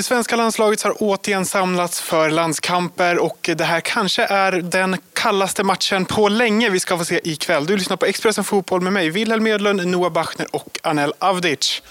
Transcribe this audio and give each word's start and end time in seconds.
Det 0.00 0.04
svenska 0.04 0.36
landslaget 0.36 0.82
har 0.82 0.94
återigen 0.98 1.46
samlats 1.46 2.00
för 2.00 2.30
landskamper 2.30 3.18
och 3.18 3.50
det 3.56 3.64
här 3.64 3.80
kanske 3.80 4.24
är 4.24 4.52
den 4.52 4.96
kallaste 5.12 5.64
matchen 5.64 6.04
på 6.04 6.28
länge 6.28 6.70
vi 6.70 6.80
ska 6.80 6.98
få 6.98 7.04
se 7.04 7.20
ikväll. 7.24 7.66
Du 7.66 7.76
lyssnar 7.76 7.96
på 7.96 8.06
Expressen 8.06 8.44
Fotboll 8.44 8.80
med 8.80 8.92
mig, 8.92 9.10
Wilhelm 9.10 9.46
Edlund, 9.46 9.86
Noah 9.86 10.12
Bachner 10.12 10.46
och 10.50 10.78
Anel 10.82 11.12
Avdic. 11.18 11.82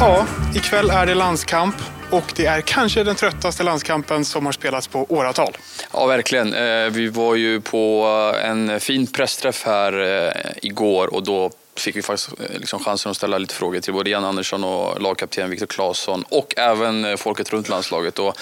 Ja, 0.00 0.26
ikväll 0.54 0.90
är 0.90 1.06
det 1.06 1.14
landskamp 1.14 1.91
och 2.12 2.32
det 2.36 2.46
är 2.46 2.60
kanske 2.60 3.02
den 3.02 3.16
tröttaste 3.16 3.62
landskampen 3.62 4.24
som 4.24 4.46
har 4.46 4.52
spelats 4.52 4.88
på 4.88 5.06
åratal. 5.08 5.56
Ja, 5.92 6.06
verkligen. 6.06 6.54
Eh, 6.54 6.90
vi 6.90 7.08
var 7.08 7.34
ju 7.34 7.60
på 7.60 8.04
en 8.44 8.80
fin 8.80 9.06
pressträff 9.06 9.62
här 9.66 10.00
eh, 10.00 10.32
igår 10.62 11.14
och 11.14 11.24
då 11.24 11.50
fick 11.76 11.96
vi 11.96 12.02
faktiskt 12.02 12.40
eh, 12.40 12.58
liksom 12.58 12.84
chansen 12.84 13.10
att 13.10 13.16
ställa 13.16 13.38
lite 13.38 13.54
frågor 13.54 13.80
till 13.80 13.92
både 13.92 14.10
Jan 14.10 14.24
Andersson 14.24 14.64
och 14.64 15.00
lagkapten 15.00 15.50
Viktor 15.50 15.66
Claesson 15.66 16.24
och 16.28 16.54
även 16.56 17.18
folket 17.18 17.52
runt 17.52 17.68
landslaget. 17.68 18.18
Och 18.18 18.36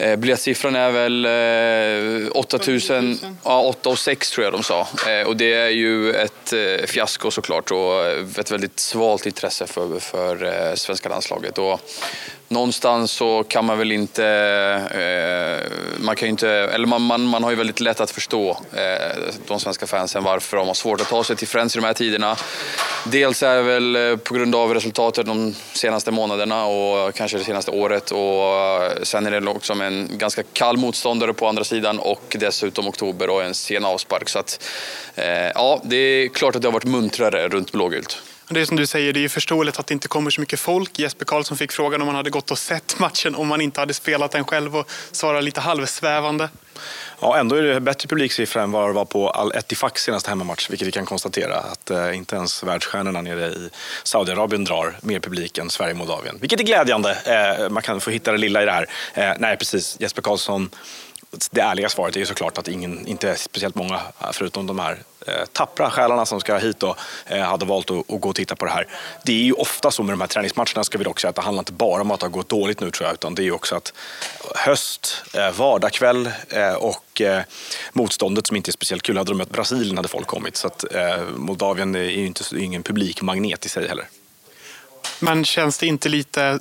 Eh, 0.00 0.16
biljettsiffran 0.16 0.76
är 0.76 0.90
väl 0.90 1.24
eh, 2.26 2.30
8000, 2.32 3.18
ja 3.44 3.60
8 3.60 3.88
och 3.88 3.98
6 3.98 4.30
tror 4.30 4.44
jag 4.44 4.52
de 4.52 4.62
sa. 4.62 4.88
Eh, 5.08 5.26
och 5.26 5.36
det 5.36 5.54
är 5.54 5.68
ju 5.68 6.12
ett 6.12 6.52
eh, 6.52 6.86
fiasko 6.86 7.30
såklart 7.30 7.70
och 7.70 8.06
ett 8.38 8.50
väldigt 8.50 8.80
svalt 8.80 9.26
intresse 9.26 9.66
för, 9.66 10.00
för 10.00 10.44
eh, 10.44 10.74
svenska 10.74 11.08
landslaget. 11.08 11.58
Och 11.58 11.80
någonstans 12.48 13.12
så 13.12 13.44
kan 13.44 13.64
man 13.64 13.78
väl 13.78 13.92
inte, 13.92 14.24
eh, 14.90 15.77
man 16.08 16.16
kan 16.16 16.28
inte, 16.28 16.50
eller 16.50 16.86
man, 16.86 17.02
man, 17.02 17.24
man 17.24 17.42
har 17.42 17.50
ju 17.50 17.56
väldigt 17.56 17.80
lätt 17.80 18.00
att 18.00 18.10
förstå 18.10 18.50
eh, 18.72 19.32
de 19.46 19.60
svenska 19.60 19.86
fansen 19.86 20.24
varför 20.24 20.56
de 20.56 20.66
har 20.66 20.74
svårt 20.74 21.00
att 21.00 21.08
ta 21.08 21.24
sig 21.24 21.36
till 21.36 21.48
Friends 21.48 21.76
i 21.76 21.78
de 21.78 21.86
här 21.86 21.94
tiderna. 21.94 22.36
Dels 23.04 23.42
är 23.42 23.56
det 23.56 23.62
väl 23.62 23.96
eh, 23.96 24.16
på 24.16 24.34
grund 24.34 24.54
av 24.54 24.74
resultatet 24.74 25.26
de 25.26 25.54
senaste 25.72 26.10
månaderna 26.10 26.64
och 26.64 27.14
kanske 27.14 27.38
det 27.38 27.44
senaste 27.44 27.70
året 27.70 28.10
och 28.10 28.54
eh, 28.54 28.92
sen 29.02 29.26
är 29.26 29.40
det 29.40 29.50
också 29.50 29.72
en 29.72 30.08
ganska 30.12 30.42
kall 30.42 30.76
motståndare 30.76 31.32
på 31.32 31.48
andra 31.48 31.64
sidan 31.64 31.98
och 31.98 32.36
dessutom 32.38 32.88
oktober 32.88 33.30
och 33.30 33.42
en 33.42 33.54
sen 33.54 33.84
avspark. 33.84 34.28
Så 34.28 34.38
att, 34.38 34.64
eh, 35.14 35.26
ja, 35.54 35.80
det 35.84 35.96
är 35.96 36.28
klart 36.28 36.56
att 36.56 36.62
det 36.62 36.68
har 36.68 36.72
varit 36.72 36.84
muntrare 36.84 37.48
runt 37.48 37.72
blågult. 37.72 38.22
Det 38.50 38.60
är 38.60 38.64
som 38.64 38.76
du 38.76 38.86
säger, 38.86 39.12
det 39.12 39.24
är 39.24 39.28
förståeligt 39.28 39.78
att 39.78 39.86
det 39.86 39.94
inte 39.94 40.08
kommer 40.08 40.30
så 40.30 40.40
mycket 40.40 40.60
folk. 40.60 40.98
Jesper 40.98 41.24
Karlsson 41.24 41.56
fick 41.56 41.72
frågan 41.72 42.02
om 42.02 42.08
han 42.08 42.16
hade 42.16 42.30
gått 42.30 42.50
och 42.50 42.58
sett 42.58 42.98
matchen 42.98 43.34
om 43.34 43.50
han 43.50 43.60
inte 43.60 43.80
hade 43.80 43.94
spelat 43.94 44.30
den 44.30 44.44
själv 44.44 44.76
och 44.76 44.90
svarade 45.12 45.42
lite 45.42 45.60
halvsvävande. 45.60 46.48
Ja, 47.20 47.38
ändå 47.38 47.56
är 47.56 47.62
det 47.62 47.80
bättre 47.80 48.08
publiksiffra 48.08 48.62
än 48.62 48.72
vad 48.72 48.88
det 48.88 48.92
var 48.92 49.04
på 49.04 49.30
Al 49.30 49.52
Ettifaq 49.52 49.98
senaste 49.98 50.30
hemmamatch, 50.30 50.70
vilket 50.70 50.88
vi 50.88 50.92
kan 50.92 51.06
konstatera 51.06 51.56
att 51.56 51.90
eh, 51.90 52.16
inte 52.16 52.36
ens 52.36 52.62
världsstjärnorna 52.62 53.20
nere 53.20 53.46
i 53.46 53.70
Saudiarabien 54.04 54.64
drar 54.64 54.98
mer 55.02 55.20
publik 55.20 55.58
än 55.58 55.70
Sverige 55.70 55.92
och 55.92 55.98
Moldavien, 55.98 56.38
Vilket 56.40 56.60
är 56.60 56.64
glädjande. 56.64 57.18
Eh, 57.24 57.70
man 57.70 57.82
kan 57.82 58.00
få 58.00 58.10
hitta 58.10 58.32
det 58.32 58.38
lilla 58.38 58.62
i 58.62 58.64
det 58.64 58.72
här. 58.72 58.86
Eh, 59.14 59.32
nej, 59.38 59.56
precis. 59.56 59.96
Jesper 60.00 60.22
Karlsson 60.22 60.70
det 61.50 61.60
ärliga 61.60 61.88
svaret 61.88 62.16
är 62.16 62.20
ju 62.20 62.26
såklart 62.26 62.58
att 62.58 62.68
ingen, 62.68 63.06
inte 63.06 63.36
speciellt 63.36 63.74
många, 63.74 64.00
förutom 64.32 64.66
de 64.66 64.78
här 64.78 64.98
eh, 65.26 65.44
tappra 65.52 65.90
själarna 65.90 66.26
som 66.26 66.40
ska 66.40 66.56
hit 66.56 66.82
och 66.82 66.96
eh, 67.26 67.42
hade 67.42 67.66
valt 67.66 67.90
att, 67.90 68.10
att, 68.10 68.20
gå 68.20 68.28
och 68.28 68.34
titta 68.34 68.56
på 68.56 68.64
det 68.64 68.70
här. 68.70 68.86
Det 69.24 69.32
är 69.32 69.42
ju 69.42 69.52
ofta 69.52 69.90
så 69.90 70.02
med 70.02 70.12
de 70.12 70.20
här 70.20 70.28
träningsmatcherna, 70.28 70.84
ska 70.84 70.98
vi 70.98 71.04
dock 71.04 71.20
säga, 71.20 71.28
att 71.28 71.36
det 71.36 71.42
handlar 71.42 71.60
inte 71.60 71.72
bara 71.72 72.00
om 72.00 72.10
att 72.10 72.20
det 72.20 72.26
har 72.26 72.30
gått 72.30 72.48
dåligt 72.48 72.80
nu 72.80 72.90
tror 72.90 73.06
jag, 73.06 73.14
utan 73.14 73.34
det 73.34 73.42
är 73.42 73.44
ju 73.44 73.52
också 73.52 73.76
att 73.76 73.92
höst, 74.54 75.24
eh, 75.34 75.50
vardagskväll 75.50 76.30
eh, 76.48 76.74
och 76.74 77.20
eh, 77.20 77.42
motståndet 77.92 78.46
som 78.46 78.56
inte 78.56 78.70
är 78.70 78.72
speciellt 78.72 79.02
kul. 79.02 79.16
Hade 79.16 79.30
de 79.30 79.38
mött 79.38 79.50
Brasilien 79.50 79.96
hade 79.96 80.08
folk 80.08 80.26
kommit, 80.26 80.56
så 80.56 80.66
att 80.66 80.94
eh, 80.94 81.24
Moldavien 81.36 81.94
är 81.94 82.02
ju 82.02 82.26
inte, 82.26 82.44
ingen 82.58 82.82
publikmagnet 82.82 83.66
i 83.66 83.68
sig 83.68 83.88
heller. 83.88 84.08
Men 85.20 85.44
känns 85.44 85.78
det 85.78 85.86
inte 85.86 86.08
lite 86.08 86.60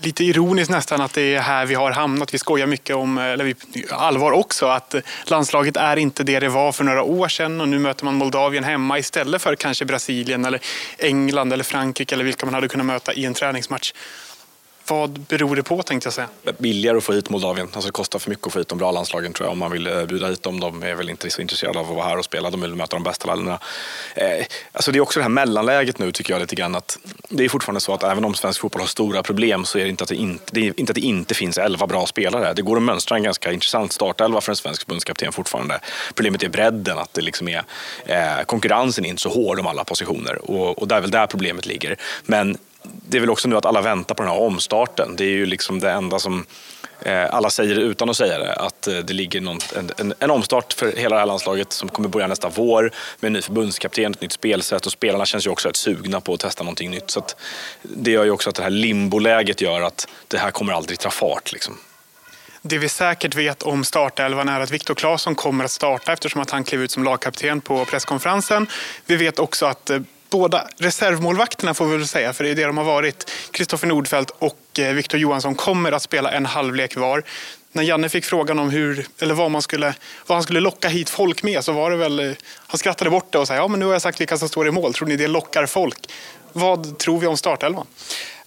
lite 0.00 0.24
ironiskt 0.24 0.70
nästan 0.70 1.00
att 1.00 1.14
det 1.14 1.34
är 1.34 1.40
här 1.40 1.66
vi 1.66 1.74
har 1.74 1.90
hamnat. 1.90 2.34
Vi 2.34 2.38
skojar 2.38 2.66
mycket 2.66 2.96
om, 2.96 3.18
eller 3.18 3.44
vi, 3.44 3.54
allvar 3.90 4.32
också, 4.32 4.66
att 4.66 4.94
landslaget 5.26 5.76
är 5.76 5.96
inte 5.96 6.24
det 6.24 6.40
det 6.40 6.48
var 6.48 6.72
för 6.72 6.84
några 6.84 7.02
år 7.02 7.28
sedan 7.28 7.60
och 7.60 7.68
nu 7.68 7.78
möter 7.78 8.04
man 8.04 8.14
Moldavien 8.14 8.64
hemma 8.64 8.98
istället 8.98 9.42
för 9.42 9.54
kanske 9.54 9.84
Brasilien 9.84 10.44
eller 10.44 10.60
England 10.98 11.52
eller 11.52 11.64
Frankrike 11.64 12.14
eller 12.14 12.24
vilka 12.24 12.46
man 12.46 12.54
hade 12.54 12.68
kunnat 12.68 12.86
möta 12.86 13.12
i 13.12 13.24
en 13.24 13.34
träningsmatch. 13.34 13.92
Vad 14.88 15.20
beror 15.20 15.56
det 15.56 15.62
på 15.62 15.82
tänkte 15.82 16.06
jag 16.06 16.14
säga? 16.14 16.28
Billigare 16.58 16.96
att 16.98 17.04
få 17.04 17.12
hit 17.12 17.30
Moldavien. 17.30 17.68
Alltså 17.72 17.88
det 17.88 17.92
kostar 17.92 18.18
för 18.18 18.30
mycket 18.30 18.46
att 18.46 18.52
få 18.52 18.58
hit 18.58 18.68
de 18.68 18.78
bra 18.78 18.90
landslagen 18.90 19.32
tror 19.32 19.46
jag 19.46 19.52
om 19.52 19.58
man 19.58 19.70
vill 19.70 19.86
eh, 19.86 20.04
bjuda 20.04 20.26
hit 20.26 20.42
dem. 20.42 20.60
De 20.60 20.82
är 20.82 20.94
väl 20.94 21.10
inte 21.10 21.30
så 21.30 21.40
intresserade 21.42 21.78
av 21.78 21.90
att 21.90 21.96
vara 21.96 22.06
här 22.06 22.18
och 22.18 22.24
spela. 22.24 22.50
De 22.50 22.60
vill 22.60 22.74
möta 22.74 22.96
de 22.96 23.02
bästa 23.02 23.34
länderna. 23.34 23.58
Eh, 24.14 24.46
alltså 24.72 24.92
det 24.92 24.98
är 24.98 25.00
också 25.00 25.20
det 25.20 25.24
här 25.24 25.30
mellanläget 25.30 25.98
nu 25.98 26.12
tycker 26.12 26.32
jag 26.32 26.40
lite 26.40 26.54
grann 26.54 26.74
att 26.74 26.98
det 27.28 27.44
är 27.44 27.48
fortfarande 27.48 27.80
så 27.80 27.94
att 27.94 28.02
även 28.02 28.24
om 28.24 28.34
svensk 28.34 28.60
fotboll 28.60 28.82
har 28.82 28.86
stora 28.86 29.22
problem 29.22 29.64
så 29.64 29.78
är 29.78 29.82
det 29.82 29.90
inte 29.90 30.04
att 30.04 30.08
det 30.08 30.16
inte, 30.16 30.44
det 30.52 30.60
inte, 30.60 30.90
att 30.90 30.94
det 30.94 31.00
inte 31.00 31.34
finns 31.34 31.58
elva 31.58 31.86
bra 31.86 32.06
spelare. 32.06 32.52
Det 32.54 32.62
går 32.62 32.76
att 32.76 32.82
mönstra 32.82 33.16
en 33.16 33.22
ganska 33.22 33.52
intressant 33.52 33.92
startelva 33.92 34.40
för 34.40 34.52
en 34.52 34.56
svensk 34.56 34.82
förbundskapten 34.82 35.32
fortfarande. 35.32 35.80
Problemet 36.14 36.42
är 36.42 36.48
bredden, 36.48 36.98
att 36.98 37.14
det 37.14 37.20
liksom 37.20 37.48
är, 37.48 37.62
eh, 38.06 38.42
konkurrensen 38.46 39.04
är 39.04 39.08
inte 39.08 39.22
så 39.22 39.28
hård 39.28 39.58
om 39.60 39.66
alla 39.66 39.84
positioner 39.84 40.50
och, 40.50 40.78
och 40.78 40.88
det 40.88 40.94
är 40.94 41.00
väl 41.00 41.10
där 41.10 41.26
problemet 41.26 41.66
ligger. 41.66 41.96
Men 42.24 42.58
det 43.08 43.18
är 43.18 43.20
väl 43.20 43.30
också 43.30 43.48
nu 43.48 43.56
att 43.56 43.66
alla 43.66 43.80
väntar 43.80 44.14
på 44.14 44.22
den 44.22 44.32
här 44.32 44.40
omstarten. 44.40 45.16
Det 45.16 45.24
är 45.24 45.30
ju 45.30 45.46
liksom 45.46 45.80
det 45.80 45.90
enda 45.90 46.18
som 46.18 46.46
eh, 47.00 47.34
alla 47.34 47.50
säger 47.50 47.74
utan 47.74 48.10
att 48.10 48.16
säga 48.16 48.38
det, 48.38 48.52
att 48.52 48.86
eh, 48.86 48.94
det 48.96 49.12
ligger 49.12 49.40
någon, 49.40 49.58
en, 49.98 50.14
en, 50.18 50.30
omstart 50.30 50.72
för 50.72 50.92
hela 50.96 51.16
det 51.16 51.20
här 51.20 51.26
landslaget 51.26 51.72
som 51.72 51.88
kommer 51.88 52.08
börja 52.08 52.26
nästa 52.26 52.48
vår 52.48 52.92
med 53.20 53.28
en 53.28 53.32
ny 53.32 53.42
förbundskapten, 53.42 54.12
ett 54.12 54.20
nytt 54.20 54.32
spelsätt 54.32 54.86
och 54.86 54.92
spelarna 54.92 55.26
känns 55.26 55.46
ju 55.46 55.50
också 55.50 55.68
rätt 55.68 55.76
sugna 55.76 56.20
på 56.20 56.34
att 56.34 56.40
testa 56.40 56.64
någonting 56.64 56.90
nytt. 56.90 57.10
Så 57.10 57.22
det 57.82 58.10
gör 58.10 58.24
ju 58.24 58.30
också 58.30 58.50
att 58.50 58.56
det 58.56 58.62
här 58.62 58.70
limboläget 58.70 59.60
gör 59.60 59.80
att 59.80 60.08
det 60.28 60.38
här 60.38 60.50
kommer 60.50 60.72
aldrig 60.72 60.98
ta 60.98 61.10
fart. 61.10 61.52
Liksom. 61.52 61.78
Det 62.62 62.78
vi 62.78 62.88
säkert 62.88 63.34
vet 63.34 63.62
om 63.62 63.84
startelvan 63.84 64.48
är 64.48 64.60
att 64.60 64.70
Viktor 64.70 64.94
Claesson 64.94 65.34
kommer 65.34 65.64
att 65.64 65.70
starta 65.70 66.12
eftersom 66.12 66.40
att 66.40 66.50
han 66.50 66.64
klev 66.64 66.82
ut 66.82 66.90
som 66.90 67.04
lagkapten 67.04 67.60
på 67.60 67.84
presskonferensen. 67.84 68.66
Vi 69.06 69.16
vet 69.16 69.38
också 69.38 69.66
att 69.66 69.90
eh, 69.90 70.00
båda 70.30 70.68
reservmålvakterna 70.76 71.74
får 71.74 71.86
vi 71.86 71.96
väl 71.96 72.08
säga, 72.08 72.32
för 72.32 72.44
det 72.44 72.50
är 72.50 72.54
det 72.54 72.64
de 72.64 72.78
har 72.78 72.84
varit. 72.84 73.30
Kristoffer 73.50 73.86
Nordfeldt 73.86 74.30
och 74.38 74.78
eh, 74.78 74.92
Victor 74.92 75.20
Johansson 75.20 75.54
kommer 75.54 75.92
att 75.92 76.02
spela 76.02 76.32
en 76.32 76.46
halvlek 76.46 76.96
var. 76.96 77.22
När 77.72 77.82
Janne 77.82 78.08
fick 78.08 78.24
frågan 78.24 78.58
om 78.58 78.70
hur, 78.70 79.06
eller 79.18 79.34
vad, 79.34 79.50
man 79.50 79.62
skulle, 79.62 79.94
vad 80.26 80.36
han 80.36 80.42
skulle 80.42 80.60
locka 80.60 80.88
hit 80.88 81.10
folk 81.10 81.42
med 81.42 81.64
så 81.64 81.72
var 81.72 81.90
det 81.90 81.96
väl, 81.96 82.18
eh, 82.18 82.32
han 82.66 82.78
skrattade 82.78 83.10
bort 83.10 83.32
det 83.32 83.38
och 83.38 83.46
sa 83.46 83.54
ja 83.54 83.68
men 83.68 83.80
nu 83.80 83.86
har 83.86 83.92
jag 83.92 84.02
sagt 84.02 84.20
vilka 84.20 84.38
som 84.38 84.48
står 84.48 84.68
i 84.68 84.70
mål, 84.70 84.94
tror 84.94 85.08
ni 85.08 85.16
det 85.16 85.28
lockar 85.28 85.66
folk? 85.66 86.10
Vad 86.52 86.98
tror 86.98 87.18
vi 87.18 87.26
om 87.26 87.36
startelvan? 87.36 87.86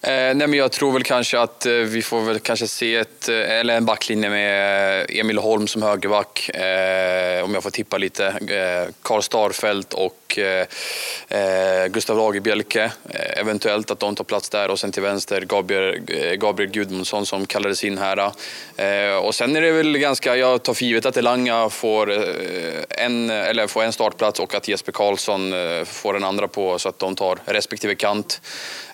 Eh, 0.03 0.12
nej, 0.12 0.35
men 0.35 0.53
jag 0.53 0.72
tror 0.72 0.91
väl 0.91 1.03
kanske 1.03 1.39
att 1.39 1.66
eh, 1.66 1.73
vi 1.73 2.01
får 2.01 2.22
väl 2.22 2.39
kanske 2.39 2.67
se 2.67 2.95
ett, 2.95 3.29
eh, 3.29 3.59
eller 3.59 3.78
en 3.78 3.85
backlinje 3.85 4.29
med 4.29 5.00
eh, 5.00 5.19
Emil 5.19 5.38
Holm 5.38 5.67
som 5.67 5.81
högerback, 5.81 6.50
eh, 6.50 7.44
om 7.44 7.53
jag 7.53 7.63
får 7.63 7.69
tippa 7.69 7.97
lite. 7.97 8.25
Eh, 8.28 8.94
Karl 9.01 9.22
Starfelt 9.22 9.94
och 9.94 10.40
eh, 10.40 10.66
eh 11.29 11.88
Gustav 11.88 12.17
Lagerbielke. 12.17 12.91
eventuellt 13.38 13.91
att 13.91 14.00
de 14.00 14.16
tar 14.16 14.23
plats 14.23 14.50
där 14.50 14.72
och 14.72 14.79
sen 14.79 14.91
till 14.91 15.03
vänster 15.03 15.41
Gabriel, 15.41 16.00
Gabriel 16.38 16.72
Gudmundsson 16.72 17.25
som 17.25 17.45
kallades 17.45 17.84
in 17.84 17.97
här. 17.97 18.31
och 19.23 19.35
sen 19.35 19.56
är 19.56 19.61
det 19.61 19.72
väl 19.72 19.97
ganska, 19.97 20.35
jag 20.35 20.63
tar 20.63 20.73
för 20.73 20.85
givet 20.85 21.06
att 21.06 21.17
Elanga 21.17 21.69
får 21.69 22.11
en, 22.90 23.29
eller 23.29 23.67
får 23.67 23.84
en 23.84 23.94
startplats 23.94 24.40
och 24.40 24.56
att 24.56 24.67
Jesper 24.67 24.91
Karlsson 24.91 25.53
får 25.85 26.13
den 26.13 26.23
andra 26.23 26.47
på 26.47 26.79
så 26.79 26.90
att 26.90 27.00
de 27.00 27.16
tar 27.16 27.40
respektive 27.45 27.95
kant. 27.95 28.41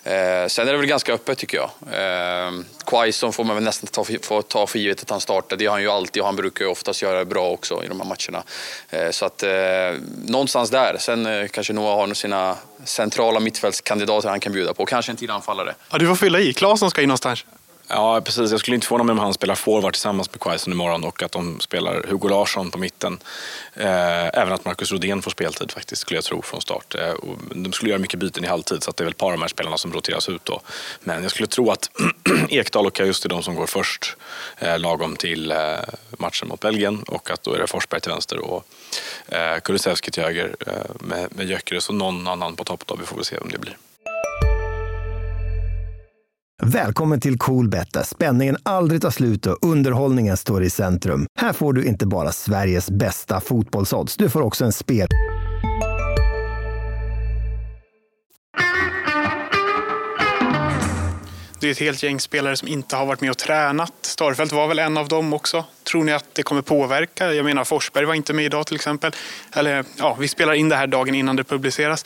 Eh, 0.08 0.46
sen 0.46 0.68
är 0.68 0.72
det 0.72 0.78
väl 0.78 0.86
ganska 0.86 0.97
Ganska 0.98 1.12
öppet 1.12 1.38
tycker 1.38 1.56
jag. 1.56 1.70
Eh, 1.92 2.52
Quaison 2.86 3.32
får 3.32 3.44
man 3.44 3.56
väl 3.56 3.64
nästan 3.64 3.86
ta, 3.86 4.04
få 4.22 4.42
ta 4.42 4.66
för 4.66 4.78
givet 4.78 5.02
att 5.02 5.10
han 5.10 5.20
startar. 5.20 5.56
Det 5.56 5.66
har 5.66 5.72
han 5.72 5.82
ju 5.82 5.88
alltid 5.88 6.22
och 6.22 6.26
han 6.26 6.36
brukar 6.36 6.64
ju 6.64 6.70
oftast 6.70 7.02
göra 7.02 7.18
det 7.18 7.24
bra 7.24 7.50
också 7.50 7.84
i 7.84 7.88
de 7.88 8.00
här 8.00 8.08
matcherna. 8.08 8.44
Eh, 8.90 9.10
så 9.10 9.26
att 9.26 9.42
eh, 9.42 9.50
någonstans 10.26 10.70
där. 10.70 10.96
Sen 10.98 11.26
eh, 11.26 11.48
kanske 11.48 11.72
Noah 11.72 11.96
har 11.96 12.14
sina 12.14 12.56
centrala 12.84 13.40
mittfältskandidater 13.40 14.28
han 14.28 14.40
kan 14.40 14.52
bjuda 14.52 14.74
på. 14.74 14.86
Kanske 14.86 15.12
en 15.12 15.16
till 15.16 15.30
anfallare. 15.30 15.74
Ja, 15.90 15.98
du 15.98 16.06
får 16.06 16.14
fylla 16.14 16.40
i. 16.40 16.52
Claesson 16.52 16.90
ska 16.90 17.02
in 17.02 17.08
någonstans. 17.08 17.44
Ja, 17.90 18.20
precis. 18.20 18.50
Jag 18.50 18.60
skulle 18.60 18.74
inte 18.74 18.86
förvåna 18.86 19.04
mig 19.04 19.12
om 19.12 19.18
han 19.18 19.34
spelar 19.34 19.54
forward 19.54 19.92
tillsammans 19.92 20.32
med 20.32 20.40
Quaison 20.40 20.72
imorgon 20.72 21.04
och 21.04 21.22
att 21.22 21.32
de 21.32 21.60
spelar 21.60 22.04
Hugo 22.08 22.28
Larsson 22.28 22.70
på 22.70 22.78
mitten. 22.78 23.18
Eh, 23.74 24.26
även 24.26 24.52
att 24.52 24.64
Marcus 24.64 24.92
Rodén 24.92 25.22
får 25.22 25.30
speltid 25.30 25.72
faktiskt, 25.72 26.02
skulle 26.02 26.16
jag 26.16 26.24
tro, 26.24 26.42
från 26.42 26.60
start. 26.60 26.94
Eh, 26.94 27.14
de 27.54 27.72
skulle 27.72 27.90
göra 27.90 28.00
mycket 28.00 28.20
byten 28.20 28.44
i 28.44 28.46
halvtid, 28.46 28.82
så 28.82 28.90
det 28.90 29.02
är 29.02 29.04
väl 29.04 29.12
ett 29.12 29.18
par 29.18 29.26
av 29.26 29.32
de 29.32 29.40
här 29.40 29.48
spelarna 29.48 29.78
som 29.78 29.92
roteras 29.92 30.28
ut 30.28 30.44
då. 30.44 30.60
Men 31.00 31.22
jag 31.22 31.30
skulle 31.30 31.46
tro 31.46 31.70
att 31.70 31.90
Ekdal 32.48 32.86
och 32.86 32.94
Kajust 32.94 33.24
är 33.24 33.28
de 33.28 33.42
som 33.42 33.54
går 33.54 33.66
först, 33.66 34.16
eh, 34.58 34.78
lagom 34.78 35.16
till 35.16 35.50
eh, 35.50 35.58
matchen 36.18 36.48
mot 36.48 36.60
Belgien. 36.60 37.02
Och 37.02 37.30
att 37.30 37.42
då 37.42 37.54
är 37.54 37.58
det 37.58 37.66
Forsberg 37.66 38.00
till 38.00 38.10
vänster 38.12 38.38
och 38.38 38.64
eh, 39.28 39.58
Kulusevski 39.58 40.10
till 40.10 40.22
höger 40.22 40.56
eh, 40.66 40.72
med, 41.00 41.36
med 41.36 41.48
Gyökeres 41.48 41.88
och 41.88 41.94
någon 41.94 42.28
annan 42.28 42.56
på 42.56 42.64
topp. 42.64 42.82
Då. 42.86 42.96
Vi 42.96 43.06
får 43.06 43.16
väl 43.16 43.24
se 43.24 43.36
vem 43.38 43.48
det 43.48 43.58
blir. 43.58 43.76
Välkommen 46.62 47.20
till 47.20 47.38
Coolbet 47.38 47.92
där 47.92 48.02
spänningen 48.02 48.56
aldrig 48.62 49.02
tar 49.02 49.10
slut 49.10 49.46
och 49.46 49.58
underhållningen 49.60 50.36
står 50.36 50.62
i 50.62 50.70
centrum. 50.70 51.26
Här 51.38 51.52
får 51.52 51.72
du 51.72 51.84
inte 51.84 52.06
bara 52.06 52.32
Sveriges 52.32 52.90
bästa 52.90 53.40
fotbollsodds, 53.40 54.16
du 54.16 54.30
får 54.30 54.42
också 54.42 54.64
en 54.64 54.72
spel... 54.72 55.08
Det 61.60 61.66
är 61.66 61.70
ett 61.70 61.78
helt 61.78 62.02
gäng 62.02 62.20
spelare 62.20 62.56
som 62.56 62.68
inte 62.68 62.96
har 62.96 63.06
varit 63.06 63.20
med 63.20 63.30
och 63.30 63.38
tränat. 63.38 63.92
Starfelt 64.02 64.52
var 64.52 64.68
väl 64.68 64.78
en 64.78 64.96
av 64.96 65.08
dem 65.08 65.32
också. 65.32 65.64
Tror 65.82 66.04
ni 66.04 66.12
att 66.12 66.24
det 66.32 66.42
kommer 66.42 66.62
påverka? 66.62 67.34
Jag 67.34 67.44
menar, 67.44 67.64
Forsberg 67.64 68.04
var 68.04 68.14
inte 68.14 68.32
med 68.32 68.44
idag 68.44 68.66
till 68.66 68.76
exempel. 68.76 69.12
Eller, 69.52 69.84
ja, 69.96 70.16
vi 70.20 70.28
spelar 70.28 70.52
in 70.52 70.68
det 70.68 70.76
här 70.76 70.86
dagen 70.86 71.14
innan 71.14 71.36
det 71.36 71.44
publiceras. 71.44 72.04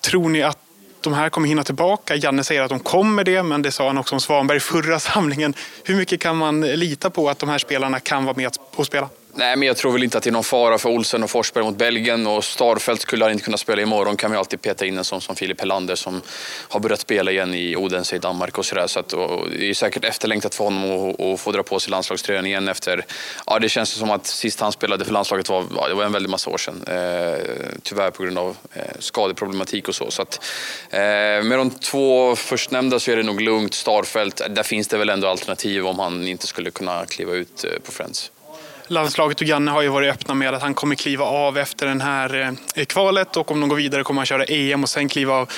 Tror 0.00 0.28
ni 0.28 0.42
att 0.42 0.58
de 1.04 1.12
här 1.12 1.28
kommer 1.28 1.48
hinna 1.48 1.64
tillbaka? 1.64 2.16
Janne 2.16 2.44
säger 2.44 2.62
att 2.62 2.68
de 2.68 2.80
kommer 2.80 3.24
det, 3.24 3.42
men 3.42 3.62
det 3.62 3.72
sa 3.72 3.86
han 3.86 3.98
också 3.98 4.14
om 4.14 4.20
Svanberg 4.20 4.60
förra 4.60 4.98
samlingen. 4.98 5.54
Hur 5.84 5.96
mycket 5.96 6.20
kan 6.20 6.36
man 6.36 6.60
lita 6.60 7.10
på 7.10 7.28
att 7.28 7.38
de 7.38 7.48
här 7.48 7.58
spelarna 7.58 8.00
kan 8.00 8.24
vara 8.24 8.36
med 8.36 8.50
och 8.76 8.86
spela? 8.86 9.08
Nej, 9.36 9.56
men 9.56 9.68
jag 9.68 9.76
tror 9.76 9.92
väl 9.92 10.02
inte 10.02 10.18
att 10.18 10.24
det 10.24 10.30
är 10.30 10.32
någon 10.32 10.44
fara 10.44 10.78
för 10.78 10.88
Olsen 10.88 11.22
och 11.22 11.30
Forsberg 11.30 11.64
mot 11.64 11.76
Belgien 11.76 12.26
och 12.26 12.44
Starfelt 12.44 13.00
skulle 13.00 13.24
han 13.24 13.32
inte 13.32 13.44
kunna 13.44 13.56
spela 13.56 13.82
imorgon 13.82 14.16
kan 14.16 14.30
vi 14.30 14.36
alltid 14.36 14.62
peta 14.62 14.86
in 14.86 14.98
en 14.98 15.04
sån 15.04 15.20
som 15.20 15.36
Filip 15.36 15.60
Helander 15.60 15.94
som 15.94 16.22
har 16.68 16.80
börjat 16.80 17.00
spela 17.00 17.30
igen 17.30 17.54
i 17.54 17.76
Odense 17.76 18.16
i 18.16 18.18
Danmark 18.18 18.58
och 18.58 18.66
sådär. 18.66 18.86
Så 18.86 19.00
att, 19.00 19.12
och 19.12 19.50
det 19.50 19.70
är 19.70 19.74
säkert 19.74 20.04
efterlängtat 20.04 20.54
för 20.54 20.64
honom 20.64 21.10
att, 21.10 21.20
att 21.20 21.40
få 21.40 21.52
dra 21.52 21.62
på 21.62 21.80
sig 21.80 21.90
landslagströjan 21.90 22.46
igen 22.46 22.68
efter, 22.68 23.04
ja 23.46 23.58
det 23.58 23.68
känns 23.68 23.90
som 23.90 24.10
att 24.10 24.26
sist 24.26 24.60
han 24.60 24.72
spelade 24.72 25.04
för 25.04 25.12
landslaget 25.12 25.48
var, 25.48 25.64
ja, 25.76 25.88
det 25.88 25.94
var 25.94 26.04
en 26.04 26.12
väldigt 26.12 26.30
massa 26.30 26.50
år 26.50 26.58
sedan. 26.58 26.84
Eh, 26.86 27.38
tyvärr 27.82 28.10
på 28.10 28.22
grund 28.22 28.38
av 28.38 28.56
eh, 28.72 28.82
skadeproblematik 28.98 29.88
och 29.88 29.94
så. 29.94 30.10
så 30.10 30.22
att, 30.22 30.44
eh, 30.90 30.98
med 31.44 31.58
de 31.58 31.70
två 31.70 32.36
förstnämnda 32.36 33.00
så 33.00 33.10
är 33.10 33.16
det 33.16 33.22
nog 33.22 33.40
lugnt. 33.40 33.74
Starfelt, 33.74 34.42
där 34.50 34.62
finns 34.62 34.88
det 34.88 34.98
väl 34.98 35.10
ändå 35.10 35.28
alternativ 35.28 35.86
om 35.86 35.98
han 35.98 36.28
inte 36.28 36.46
skulle 36.46 36.70
kunna 36.70 37.06
kliva 37.06 37.32
ut 37.32 37.64
eh, 37.64 37.70
på 37.84 37.92
Friends 37.92 38.30
landslaget 38.86 39.40
och 39.40 39.46
Janne 39.46 39.70
har 39.70 39.82
ju 39.82 39.88
varit 39.88 40.12
öppna 40.12 40.34
med 40.34 40.54
att 40.54 40.62
han 40.62 40.74
kommer 40.74 40.94
kliva 40.94 41.24
av 41.24 41.58
efter 41.58 41.86
det 41.86 42.04
här 42.04 42.56
eh, 42.74 42.84
kvalet 42.84 43.36
och 43.36 43.50
om 43.50 43.60
de 43.60 43.68
går 43.68 43.76
vidare 43.76 44.02
kommer 44.02 44.20
han 44.20 44.26
köra 44.26 44.44
EM 44.44 44.82
och 44.82 44.88
sen 44.88 45.08
kliva 45.08 45.34
av. 45.34 45.50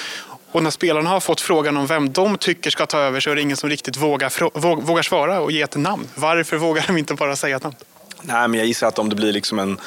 Och 0.53 0.63
när 0.63 0.71
spelarna 0.71 1.11
har 1.11 1.21
fått 1.21 1.41
frågan 1.41 1.77
om 1.77 1.87
vem 1.87 2.13
de 2.13 2.39
tycker 2.39 2.71
ska 2.71 2.87
ta 2.87 2.99
över 2.99 3.21
så 3.21 3.31
är 3.31 3.35
det 3.35 3.43
ingen 3.43 3.57
som 3.57 3.71
riktigt 3.71 3.97
vågar, 3.97 4.61
vågar 4.81 5.03
svara 5.03 5.41
och 5.41 5.53
ge 5.53 5.63
ett 5.63 5.77
namn. 5.77 6.09
Varför 6.15 6.57
vågar 6.57 6.85
de 6.87 6.99
inte 6.99 7.15
bara 7.15 7.37
säga 7.37 7.57
ett 7.57 7.63
namn? 7.63 7.77
Nej, 8.23 8.49
men 8.49 8.59
jag 8.59 8.67
gissar 8.67 8.87
att 8.87 8.99
om 8.99 9.09
det 9.09 9.17
blir 9.17 9.33
liksom 9.33 9.59
en 9.59 9.81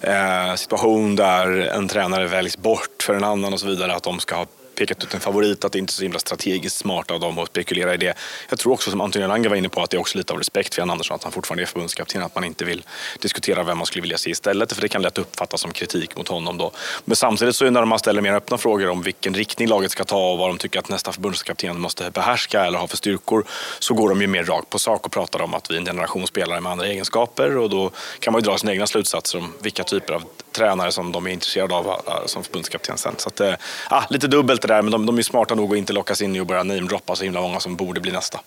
eh, 0.00 0.54
situation 0.54 1.16
där 1.16 1.48
en 1.58 1.88
tränare 1.88 2.26
väljs 2.26 2.56
bort 2.56 3.02
för 3.02 3.14
en 3.14 3.24
annan 3.24 3.52
och 3.52 3.60
så 3.60 3.66
vidare, 3.66 3.94
att 3.94 4.02
de 4.02 4.20
ska 4.20 4.36
ha 4.36 4.46
pekat 4.78 5.04
ut 5.04 5.14
en 5.14 5.20
favorit, 5.20 5.64
att 5.64 5.72
det 5.72 5.78
inte 5.78 5.90
är 5.90 5.92
så 5.92 6.02
himla 6.02 6.18
strategiskt 6.18 6.76
smart 6.76 7.10
av 7.10 7.20
dem 7.20 7.38
att 7.38 7.48
spekulera 7.48 7.94
i 7.94 7.96
det. 7.96 8.14
Jag 8.48 8.58
tror 8.58 8.72
också 8.72 8.90
som 8.90 9.00
Antonio 9.00 9.24
Elanga 9.24 9.48
var 9.48 9.56
inne 9.56 9.68
på 9.68 9.82
att 9.82 9.90
det 9.90 9.96
är 9.96 10.00
också 10.00 10.18
lite 10.18 10.32
av 10.32 10.38
respekt 10.38 10.74
för 10.74 10.82
Jan 10.82 10.90
Andersson 10.90 11.14
att 11.14 11.22
han 11.22 11.32
fortfarande 11.32 11.62
är 11.62 11.66
förbundskapten, 11.66 12.22
att 12.22 12.34
man 12.34 12.44
inte 12.44 12.64
vill 12.64 12.82
diskutera 13.20 13.62
vem 13.62 13.78
man 13.78 13.86
skulle 13.86 14.02
vilja 14.02 14.18
se 14.18 14.30
istället, 14.30 14.72
för 14.72 14.82
det 14.82 14.88
kan 14.88 15.02
lätt 15.02 15.18
uppfattas 15.18 15.60
som 15.60 15.72
kritik 15.72 16.16
mot 16.16 16.28
honom 16.28 16.58
då. 16.58 16.72
Men 17.04 17.16
samtidigt 17.16 17.56
så 17.56 17.64
är 17.64 17.70
när 17.70 17.84
man 17.84 17.98
ställer 17.98 18.22
mer 18.22 18.32
öppna 18.32 18.58
frågor 18.58 18.88
om 18.88 19.02
vilken 19.02 19.34
riktning 19.34 19.68
laget 19.68 19.90
ska 19.90 20.04
ta 20.04 20.32
och 20.32 20.38
vad 20.38 20.50
de 20.50 20.58
tycker 20.58 20.78
att 20.78 20.88
nästa 20.88 21.12
förbundskapten 21.12 21.80
måste 21.80 22.10
behärska 22.10 22.64
eller 22.66 22.78
ha 22.78 22.86
för 22.86 22.96
styrkor, 22.96 23.44
så 23.78 23.94
går 23.94 24.08
de 24.08 24.20
ju 24.20 24.26
mer 24.26 24.44
rakt 24.44 24.70
på 24.70 24.78
sak 24.78 25.06
och 25.06 25.12
pratar 25.12 25.42
om 25.42 25.54
att 25.54 25.70
vi 25.70 25.74
är 25.74 25.78
en 25.78 25.86
generation 25.86 26.26
spelare 26.26 26.60
med 26.60 26.72
andra 26.72 26.86
egenskaper 26.86 27.56
och 27.56 27.70
då 27.70 27.90
kan 28.20 28.32
man 28.32 28.42
ju 28.42 28.44
dra 28.44 28.58
sina 28.58 28.72
egna 28.72 28.86
slutsatser 28.86 29.38
om 29.38 29.52
vilka 29.62 29.84
typer 29.84 30.14
av 30.14 30.24
tränare 30.52 30.92
som 30.92 31.12
de 31.12 31.26
är 31.26 31.30
intresserade 31.30 31.74
av 31.74 31.86
eh, 31.86 32.26
som 32.26 32.44
förbundskapten 32.44 32.98
sen. 32.98 33.14
Så 33.16 33.28
att, 33.28 33.40
äh, 33.40 33.54
lite 34.10 34.26
dubbelt 34.26 34.64
det 34.68 34.74
där, 34.74 34.82
men 34.82 34.92
de, 34.92 35.06
de 35.06 35.18
är 35.18 35.22
smarta 35.22 35.54
nog 35.54 35.72
att 35.72 35.78
inte 35.78 35.92
lockas 35.92 36.22
in 36.22 36.36
i 36.36 36.40
och 36.40 36.46
börja 36.46 36.62
namedroppa 36.62 37.16
så 37.16 37.24
himla 37.24 37.40
många 37.40 37.60
som 37.60 37.76
borde 37.76 38.00
bli 38.00 38.12
nästa. 38.12 38.40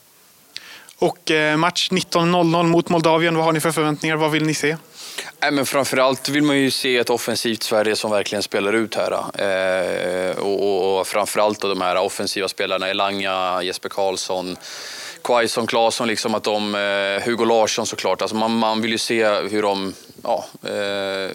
Och 0.99 1.31
eh, 1.31 1.57
match 1.57 1.89
19.00 1.91 2.63
mot 2.63 2.89
Moldavien, 2.89 3.35
vad 3.35 3.45
har 3.45 3.51
ni 3.51 3.59
för 3.59 3.71
förväntningar? 3.71 4.15
Vad 4.15 4.31
vill 4.31 4.45
ni 4.45 4.53
se? 4.53 4.77
Nej, 5.39 5.51
men 5.51 5.65
framförallt 5.65 6.29
vill 6.29 6.43
man 6.43 6.57
ju 6.57 6.71
se 6.71 6.97
ett 6.97 7.09
offensivt 7.09 7.63
Sverige 7.63 7.95
som 7.95 8.11
verkligen 8.11 8.43
spelar 8.43 8.73
ut 8.73 8.95
här. 8.95 9.11
Eh, 9.11 10.37
och, 10.37 10.99
och 10.99 11.07
framförallt 11.07 11.61
då 11.61 11.67
de 11.67 11.81
här 11.81 11.95
offensiva 11.95 12.47
spelarna, 12.47 12.89
Elanga, 12.89 13.63
Jesper 13.63 13.89
Karlsson, 13.89 14.57
Quaison, 15.23 15.67
Claesson, 15.67 16.07
liksom 16.07 16.35
att 16.35 16.43
de, 16.43 16.75
eh, 16.75 17.25
Hugo 17.25 17.45
Larsson 17.45 17.85
såklart. 17.85 18.21
Alltså 18.21 18.35
man, 18.35 18.57
man 18.57 18.81
vill 18.81 18.91
ju 18.91 18.97
se 18.97 19.27
hur 19.29 19.61
de 19.61 19.93
ja, 20.23 20.45
eh, 20.63 21.31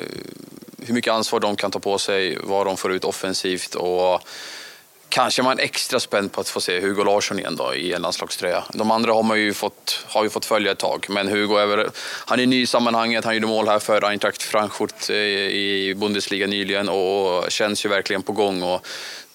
hur 0.86 0.94
mycket 0.94 1.12
ansvar 1.12 1.40
de 1.40 1.56
kan 1.56 1.70
ta 1.70 1.78
på 1.78 1.98
sig, 1.98 2.38
vad 2.42 2.66
de 2.66 2.76
får 2.76 2.92
ut 2.92 3.04
offensivt 3.04 3.74
och 3.74 4.20
kanske 5.16 5.42
man 5.42 5.58
extra 5.58 6.00
spänd 6.00 6.32
på 6.32 6.40
att 6.40 6.48
få 6.48 6.60
se 6.60 6.80
Hugo 6.80 7.04
Larsson 7.04 7.38
igen 7.38 7.56
då, 7.56 7.74
i 7.74 7.92
en 7.92 8.02
landslagströja. 8.02 8.64
De 8.72 8.90
andra 8.90 9.12
har 9.12 9.22
man 9.22 9.40
ju 9.40 9.54
fått, 9.54 10.04
har 10.06 10.24
ju 10.24 10.30
fått 10.30 10.44
följa 10.44 10.72
ett 10.72 10.78
tag, 10.78 11.06
men 11.08 11.28
Hugo 11.28 11.56
är, 11.56 11.90
han 12.26 12.40
är 12.40 12.46
ny 12.46 12.62
i 12.62 12.66
sammanhanget. 12.66 13.24
Han 13.24 13.34
gjorde 13.34 13.46
mål 13.46 13.68
här 13.68 13.78
för 13.78 14.04
Eintracht 14.04 14.42
Frankfurt 14.42 15.10
eh, 15.10 15.16
i 15.16 15.94
Bundesliga 15.96 16.46
nyligen 16.46 16.88
och 16.88 17.50
känns 17.50 17.84
ju 17.84 17.88
verkligen 17.88 18.22
på 18.22 18.32
gång. 18.32 18.62
Och 18.62 18.86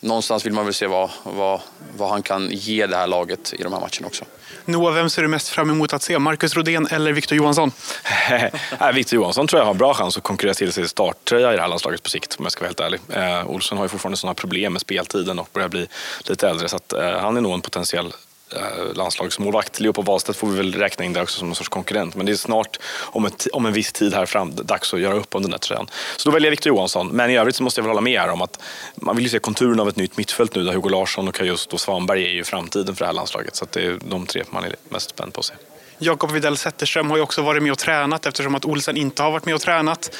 någonstans 0.01 0.45
vill 0.45 0.53
man 0.53 0.65
väl 0.65 0.73
se 0.73 0.87
vad, 0.87 1.09
vad, 1.23 1.61
vad 1.97 2.09
han 2.09 2.23
kan 2.23 2.49
ge 2.51 2.87
det 2.87 2.95
här 2.95 3.07
laget 3.07 3.53
i 3.53 3.63
de 3.63 3.73
här 3.73 3.79
matcherna 3.79 4.07
också. 4.07 4.25
Noah, 4.65 4.93
vem 4.93 5.09
ser 5.09 5.21
du 5.21 5.27
mest 5.27 5.49
fram 5.49 5.69
emot 5.69 5.93
att 5.93 6.01
se? 6.01 6.19
Marcus 6.19 6.55
Rodén 6.55 6.87
eller 6.91 7.13
Victor 7.13 7.37
Johansson? 7.37 7.71
Victor 8.93 9.15
Johansson 9.15 9.47
tror 9.47 9.59
jag 9.59 9.65
har 9.65 9.71
en 9.71 9.77
bra 9.77 9.93
chans 9.93 10.17
att 10.17 10.23
konkurrera 10.23 10.53
till 10.53 10.73
sig 10.73 10.87
starttröja 10.87 11.53
i 11.53 11.55
det 11.55 11.61
här 11.61 11.69
landslaget 11.69 12.03
på 12.03 12.09
sikt, 12.09 12.35
om 12.39 12.45
jag 12.45 12.51
ska 12.51 12.61
vara 12.61 12.67
helt 12.67 12.79
ärlig. 12.79 13.01
Eh, 13.09 13.47
Olsson 13.47 13.77
har 13.77 13.85
ju 13.85 13.89
fortfarande 13.89 14.17
sådana 14.17 14.33
problem 14.33 14.73
med 14.73 14.81
speltiden 14.81 15.39
och 15.39 15.49
börjar 15.53 15.69
bli 15.69 15.87
lite 16.25 16.49
äldre, 16.49 16.69
så 16.69 16.75
att, 16.75 16.93
eh, 16.93 17.19
han 17.19 17.37
är 17.37 17.41
nog 17.41 17.53
en 17.53 17.61
potentiell 17.61 18.13
Eh, 18.13 18.30
Eh, 18.55 18.93
landslagsmålvakt. 18.93 19.79
Leopold 19.79 20.07
Wahlstedt 20.07 20.37
får 20.37 20.47
vi 20.47 20.57
väl 20.57 20.75
räkna 20.75 21.05
in 21.05 21.13
där 21.13 21.21
också 21.21 21.39
som 21.39 21.49
en 21.49 21.55
sorts 21.55 21.69
konkurrent. 21.69 22.15
Men 22.15 22.25
det 22.25 22.31
är 22.31 22.35
snart, 22.35 22.79
om, 23.01 23.25
ett, 23.25 23.47
om 23.53 23.65
en 23.65 23.73
viss 23.73 23.91
tid 23.91 24.13
här 24.13 24.25
fram, 24.25 24.55
dags 24.55 24.93
att 24.93 24.99
göra 24.99 25.13
upp 25.13 25.35
om 25.35 25.41
den 25.41 25.51
där 25.51 25.57
tröjan. 25.57 25.89
Så 26.17 26.29
då 26.29 26.33
väljer 26.33 26.47
jag 26.47 26.51
Victor 26.51 26.73
Johansson. 26.73 27.07
Men 27.07 27.29
i 27.29 27.37
övrigt 27.37 27.55
så 27.55 27.63
måste 27.63 27.79
jag 27.79 27.83
väl 27.83 27.89
hålla 27.89 28.01
med 28.01 28.21
här 28.21 28.29
om 28.29 28.41
att 28.41 28.59
man 28.95 29.15
vill 29.15 29.25
ju 29.25 29.29
se 29.29 29.39
konturen 29.39 29.79
av 29.79 29.89
ett 29.89 29.95
nytt 29.95 30.17
mittfält 30.17 30.55
nu 30.55 30.63
där 30.63 30.73
Hugo 30.73 30.89
Larsson 30.89 31.27
och 31.27 31.35
Kajust 31.35 31.73
och 31.73 31.81
Svanberg 31.81 32.23
är 32.23 32.31
ju 32.31 32.43
framtiden 32.43 32.95
för 32.95 33.05
det 33.05 33.07
här 33.07 33.13
landslaget. 33.13 33.55
Så 33.55 33.65
det 33.71 33.85
är 33.85 33.99
de 34.09 34.25
tre 34.25 34.43
man 34.49 34.63
är 34.63 34.75
mest 34.89 35.09
spänd 35.09 35.33
på 35.33 35.39
att 35.39 35.45
se. 35.45 35.53
Jakob 35.97 36.31
Widell 36.31 36.57
Zetterström 36.57 37.09
har 37.09 37.17
ju 37.17 37.23
också 37.23 37.41
varit 37.41 37.63
med 37.63 37.71
och 37.71 37.77
tränat 37.77 38.25
eftersom 38.25 38.55
att 38.55 38.65
Olsen 38.65 38.97
inte 38.97 39.23
har 39.23 39.31
varit 39.31 39.45
med 39.45 39.55
och 39.55 39.61
tränat. 39.61 40.15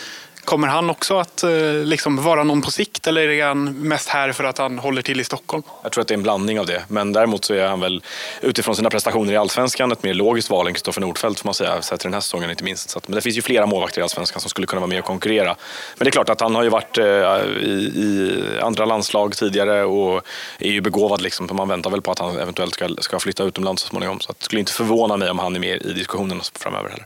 Kommer 0.46 0.68
han 0.68 0.90
också 0.90 1.18
att 1.18 1.44
eh, 1.44 1.52
liksom, 1.84 2.24
vara 2.24 2.44
någon 2.44 2.62
på 2.62 2.72
sikt 2.72 3.08
eller 3.08 3.30
är 3.30 3.46
han 3.46 3.88
mest 3.88 4.10
här 4.10 4.32
för 4.32 4.44
att 4.44 4.58
han 4.58 4.80
håller 4.80 5.02
till 5.02 5.20
i 5.20 5.24
Stockholm? 5.24 5.64
Jag 5.84 5.92
tror 5.92 6.02
att 6.02 6.08
det 6.08 6.14
är 6.14 6.18
en 6.18 6.24
blandning 6.24 6.60
av 6.60 6.66
det. 6.66 6.84
Men 6.88 7.14
däremot 7.14 7.46
så 7.46 7.54
är 7.54 7.68
han 7.68 7.80
väl 7.80 8.04
utifrån 8.42 8.76
sina 8.76 8.90
prestationer 8.90 9.34
i 9.34 9.38
Allsvenskan 9.38 9.92
ett 9.92 10.04
mer 10.04 10.14
logiskt 10.14 10.50
val 10.50 10.68
än 10.68 10.74
Kristoffer 10.74 11.02
Nordfeldt 11.02 11.40
får 11.40 11.48
man 11.48 11.54
säga, 11.54 11.82
sett 11.82 12.00
till 12.00 12.08
den 12.08 12.14
här 12.14 12.22
säsongen 12.22 12.50
inte 12.50 12.64
minst. 12.64 12.90
Så 12.90 12.98
att, 12.98 13.08
men 13.08 13.16
det 13.16 13.22
finns 13.22 13.38
ju 13.38 13.42
flera 13.42 13.66
målvakter 13.66 14.00
i 14.00 14.04
Allsvenskan 14.04 14.42
som 14.42 14.50
skulle 14.50 14.68
kunna 14.68 14.80
vara 14.80 14.90
med 14.90 15.00
och 15.00 15.06
konkurrera. 15.06 15.56
Men 15.98 16.06
det 16.06 16.10
är 16.10 16.12
klart 16.12 16.30
att 16.30 16.42
han 16.42 16.56
har 16.56 16.64
ju 16.64 16.70
varit 16.70 16.98
eh, 16.98 17.06
i, 17.06 17.92
i, 17.96 18.44
andra 18.62 18.86
landslag 18.86 19.36
tidigare 19.36 19.84
och 19.84 20.22
är 20.60 20.72
ju 20.72 20.82
begåvad. 20.82 21.22
Liksom, 21.22 21.50
man 21.52 21.68
väntar 21.68 21.90
väl 21.90 22.02
på 22.02 22.12
att 22.12 22.20
han 22.20 22.38
eventuellt 22.38 22.74
ska, 22.74 22.90
ska 23.00 23.20
flytta 23.20 23.44
utomlands 23.44 23.82
så 23.82 23.88
småningom. 23.88 24.20
Så 24.20 24.34
det 24.40 24.44
skulle 24.44 24.60
inte 24.60 24.74
förvåna 24.74 25.18
mig 25.18 25.30
om 25.30 25.40
han 25.40 25.56
är 25.56 25.60
med 25.60 25.82
i 25.82 25.94
diskussionerna 25.94 26.42
framöver 26.60 26.90
heller. 26.90 27.06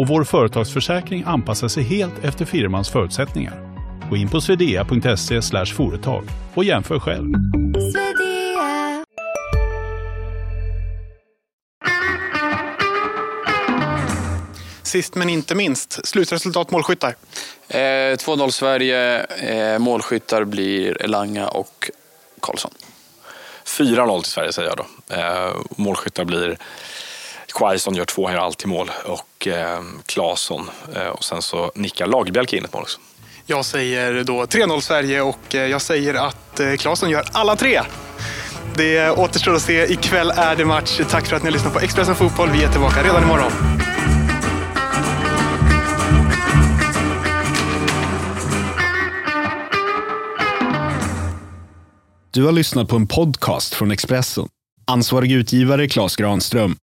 och 0.00 0.08
vår 0.08 0.24
företagsförsäkring 0.24 1.24
anpassar 1.26 1.68
sig 1.68 1.82
helt 1.82 2.24
efter 2.24 2.44
firmans 2.44 2.88
förutsättningar. 2.88 3.76
Gå 4.10 4.16
in 4.16 4.28
på 4.28 4.40
swedea.se 4.40 5.42
företag 5.66 6.24
och 6.54 6.64
jämför 6.64 6.98
själv. 6.98 7.32
Sist 14.82 15.14
men 15.14 15.28
inte 15.28 15.54
minst, 15.54 16.06
slutresultat 16.06 16.70
målskyttar? 16.70 17.14
Eh, 17.68 17.76
2-0 17.78 18.50
Sverige. 18.50 19.20
Eh, 19.20 19.78
målskyttar 19.78 20.44
blir 20.44 21.02
Elanga 21.02 21.48
och 21.48 21.90
Karlsson. 22.40 22.70
4-0 23.64 24.22
till 24.22 24.32
Sverige 24.32 24.52
säger 24.52 24.68
jag 24.68 24.76
då. 24.78 25.14
Eh, 25.14 25.54
målskyttar 25.76 26.24
blir 26.24 26.58
Quaison 27.52 27.94
gör 27.94 28.04
två, 28.04 28.26
han 28.26 28.34
gör 28.34 28.42
alltid 28.42 28.68
mål. 28.68 28.90
Och 29.04 29.46
eh, 29.46 29.80
Claesson. 30.06 30.70
Eh, 30.94 31.06
och 31.06 31.24
sen 31.24 31.42
så 31.42 31.72
nickar 31.74 32.06
Lagerbjälke 32.06 32.56
in 32.56 32.64
ett 32.64 32.72
mål 32.72 32.82
också. 32.82 33.00
Jag 33.46 33.64
säger 33.64 34.24
då 34.24 34.44
3-0 34.44 34.80
Sverige 34.80 35.22
och 35.22 35.54
eh, 35.54 35.66
jag 35.66 35.82
säger 35.82 36.14
att 36.14 36.60
eh, 36.60 36.74
Claesson 36.74 37.10
gör 37.10 37.24
alla 37.32 37.56
tre. 37.56 37.80
Det 38.76 39.10
återstår 39.10 39.54
att 39.54 39.62
se. 39.62 39.92
Ikväll 39.92 40.32
är 40.36 40.56
det 40.56 40.64
match. 40.64 41.00
Tack 41.10 41.26
för 41.26 41.36
att 41.36 41.42
ni 41.42 41.46
har 41.46 41.52
lyssnat 41.52 41.72
på 41.72 41.80
Expressen 41.80 42.14
Fotboll. 42.14 42.50
Vi 42.50 42.64
är 42.64 42.68
tillbaka 42.68 43.02
redan 43.02 43.22
imorgon. 43.22 43.52
Du 52.30 52.44
har 52.44 52.52
lyssnat 52.52 52.88
på 52.88 52.96
en 52.96 53.06
podcast 53.06 53.74
från 53.74 53.90
Expressen. 53.90 54.48
Ansvarig 54.86 55.32
utgivare 55.32 55.88
Klas 55.88 56.16
Granström 56.16 56.76